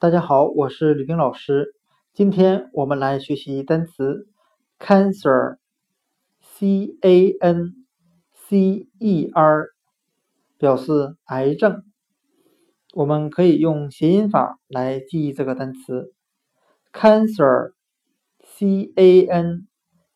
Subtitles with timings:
[0.00, 1.74] 大家好，我是吕冰老师。
[2.14, 4.26] 今天我们来学习单词
[4.78, 5.58] cancer，c
[7.02, 7.74] a n
[8.32, 9.66] c e r，
[10.56, 11.82] 表示癌症。
[12.94, 16.14] 我们可以用谐音法来记忆这个单词
[16.94, 17.74] cancer，c
[18.96, 19.68] a n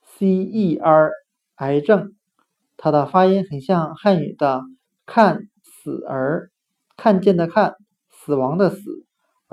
[0.02, 1.12] c e r，
[1.56, 2.14] 癌症。
[2.78, 4.62] 它的发音很像汉语的
[5.04, 6.50] “看死儿”，
[6.96, 7.74] 看见的看，
[8.08, 9.03] 死亡的死。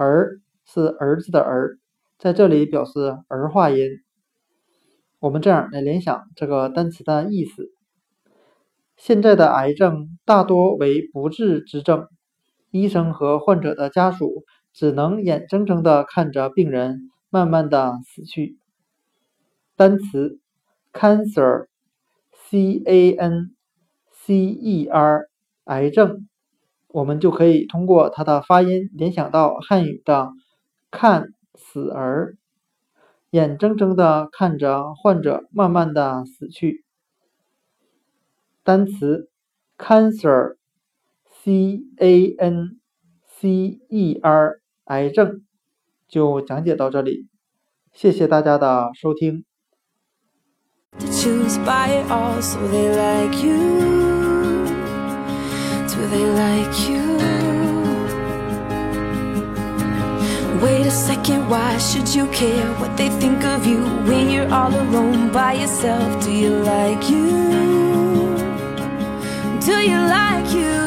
[0.01, 1.77] 儿是儿子的儿，
[2.17, 3.87] 在这里表示儿化音。
[5.19, 7.69] 我们这样来联想这个单词的意思：
[8.97, 12.07] 现在的癌症大多为不治之症，
[12.71, 14.43] 医生和患者的家属
[14.73, 18.57] 只能眼睁睁地看着病人慢慢的死去。
[19.75, 20.39] 单词
[20.93, 23.55] cancer，c a n
[24.11, 25.27] c e r，
[25.65, 26.27] 癌症。
[26.93, 30.31] 我们就可以通过它的发音联想到汉语的
[30.91, 32.35] “看死儿”，
[33.31, 36.83] 眼睁睁的看着患者慢慢的死去。
[38.63, 39.29] 单词
[39.77, 40.53] cancer，c
[41.97, 42.79] a n
[43.25, 45.41] c e r，癌症，
[46.07, 47.27] 就讲解到这里，
[47.93, 49.45] 谢谢大家的收听。
[56.07, 57.03] They like you?
[60.61, 64.73] Wait a second, why should you care what they think of you when you're all
[64.73, 66.23] alone by yourself?
[66.23, 67.29] Do you like you?
[69.65, 70.80] Do you like you?